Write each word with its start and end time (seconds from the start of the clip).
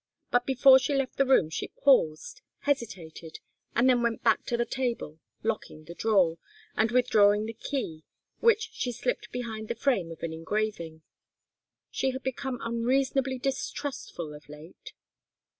But 0.31 0.47
before 0.47 0.79
she 0.79 0.95
left 0.95 1.17
the 1.17 1.27
room 1.27 1.51
she 1.51 1.67
paused, 1.67 2.41
hesitated, 2.61 3.37
and 3.75 3.87
then 3.87 4.01
went 4.01 4.23
back 4.23 4.45
to 4.47 4.57
the 4.57 4.65
table, 4.65 5.19
locking 5.43 5.83
the 5.83 5.93
drawer 5.93 6.39
and 6.75 6.89
withdrawing 6.89 7.45
the 7.45 7.53
key, 7.53 8.03
which 8.39 8.71
she 8.73 8.91
slipped 8.91 9.31
behind 9.31 9.67
the 9.67 9.75
frame 9.75 10.11
of 10.11 10.23
an 10.23 10.33
engraving. 10.33 11.03
She 11.91 12.09
had 12.13 12.23
become 12.23 12.57
unreasonably 12.63 13.37
distrustful 13.37 14.33
of 14.33 14.49
late. 14.49 14.93